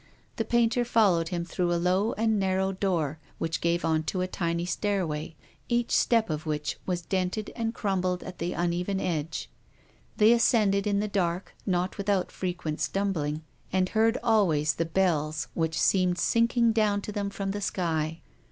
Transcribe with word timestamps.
The 0.37 0.45
painter 0.45 0.83
followed 0.83 1.29
him 1.29 1.45
through 1.45 1.71
a 1.71 1.75
low 1.75 2.13
and 2.13 2.39
narrow 2.39 2.71
door 2.71 3.19
which 3.37 3.61
gave 3.61 3.85
on 3.85 4.01
to 4.05 4.21
a 4.21 4.27
tiny 4.27 4.65
stairway, 4.65 5.35
each 5.69 5.91
step 5.95 6.31
of 6.31 6.47
which 6.47 6.79
was 6.87 7.03
dented 7.03 7.51
and 7.55 7.71
crumbled 7.75 8.23
at 8.23 8.39
the 8.39 8.53
uneven 8.53 8.99
edge. 8.99 9.47
They 10.17 10.33
ascended 10.33 10.87
in 10.87 11.01
the 11.01 11.07
dark, 11.07 11.53
not 11.67 11.99
without 11.99 12.31
frequent 12.31 12.81
stumbling, 12.81 13.43
and 13.71 13.85
l8 13.91 13.93
TONGUES 13.93 13.93
OF 13.93 13.93
CONSCIENCE. 13.93 14.15
heard 14.15 14.27
always 14.27 14.73
the 14.73 14.85
bells 14.85 15.47
which 15.53 15.79
seemed 15.79 16.17
sinking 16.17 16.71
down 16.71 17.01
to 17.03 17.11
them 17.11 17.29
from 17.29 17.51
the 17.51 17.61
sky. 17.61 18.21